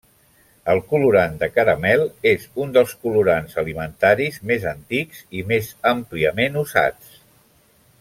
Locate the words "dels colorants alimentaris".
2.79-4.43